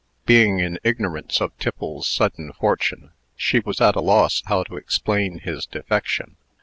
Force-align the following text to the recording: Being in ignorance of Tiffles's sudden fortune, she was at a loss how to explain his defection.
Being 0.25 0.57
in 0.59 0.79
ignorance 0.83 1.39
of 1.41 1.55
Tiffles's 1.59 2.07
sudden 2.07 2.53
fortune, 2.53 3.11
she 3.35 3.59
was 3.59 3.79
at 3.79 3.95
a 3.95 4.01
loss 4.01 4.41
how 4.47 4.63
to 4.63 4.75
explain 4.75 5.37
his 5.41 5.67
defection. 5.67 6.37